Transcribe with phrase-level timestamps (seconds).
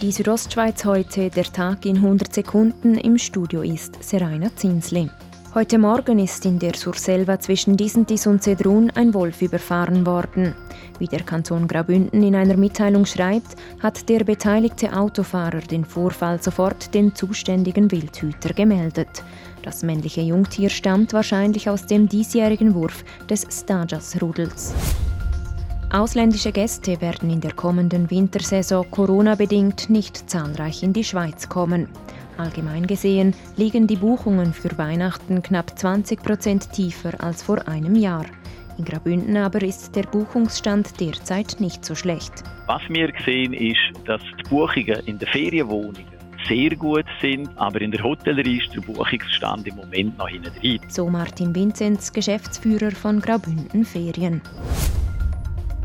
[0.00, 2.96] Die Südostschweiz heute, der Tag in 100 Sekunden.
[2.96, 5.10] Im Studio ist Seraina Zinsli.
[5.54, 10.54] Heute Morgen ist in der Surselva zwischen Disentis und Zedrun ein Wolf überfahren worden.
[10.98, 16.94] Wie der Kanton Graubünden in einer Mitteilung schreibt, hat der beteiligte Autofahrer den Vorfall sofort
[16.94, 19.22] den zuständigen Wildhüter gemeldet.
[19.62, 24.72] Das männliche Jungtier stammt wahrscheinlich aus dem diesjährigen Wurf des Stajas-Rudels.
[25.92, 31.88] Ausländische Gäste werden in der kommenden Wintersaison Corona-bedingt nicht zahlreich in die Schweiz kommen.
[32.38, 38.24] Allgemein gesehen liegen die Buchungen für Weihnachten knapp 20 Prozent tiefer als vor einem Jahr.
[38.78, 42.44] In Graubünden aber ist der Buchungsstand derzeit nicht so schlecht.
[42.66, 46.06] Was wir sehen ist, dass die Buchungen in den Ferienwohnungen
[46.48, 50.78] sehr gut sind, aber in der Hotellerie ist der Buchungsstand im Moment noch hinten drin.
[50.86, 54.40] So Martin Vinzenz, Geschäftsführer von Graubünden Ferien.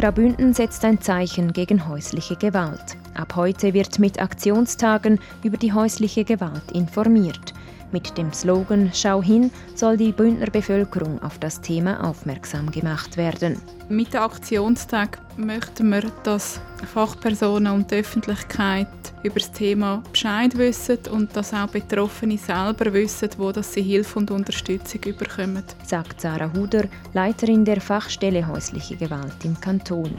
[0.00, 2.96] Graubünden setzt ein Zeichen gegen häusliche Gewalt.
[3.12, 7.52] Ab heute wird mit Aktionstagen über die häusliche Gewalt informiert.
[7.92, 13.60] Mit dem Slogan Schau hin soll die Bündner Bevölkerung auf das Thema aufmerksam gemacht werden.
[13.88, 16.60] Mit dem Aktionstag möchten wir, dass
[16.92, 18.86] Fachpersonen und die Öffentlichkeit
[19.24, 24.20] über das Thema Bescheid wissen und dass auch Betroffene selber wissen, wo dass sie Hilfe
[24.20, 25.64] und Unterstützung bekommen.
[25.84, 30.14] Sagt Sarah Huder, Leiterin der Fachstelle häusliche Gewalt im Kanton.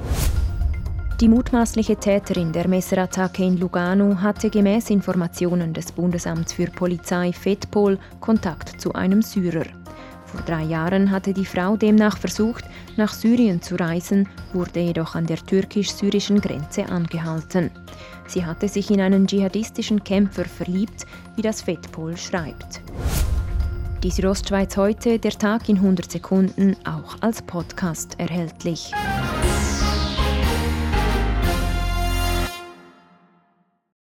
[1.22, 8.00] Die mutmaßliche Täterin der Messerattacke in Lugano hatte gemäß Informationen des Bundesamts für Polizei FEDPOL
[8.19, 9.67] Kontakt zu einem Syrer.
[10.25, 12.66] Vor drei Jahren hatte die Frau demnach versucht,
[12.97, 17.69] nach Syrien zu reisen, wurde jedoch an der türkisch-syrischen Grenze angehalten.
[18.25, 21.05] Sie hatte sich in einen dschihadistischen Kämpfer verliebt,
[21.36, 22.81] wie das FEDPOL schreibt.
[24.02, 28.92] Die Südostschweiz heute, der Tag in 100 Sekunden, auch als Podcast erhältlich.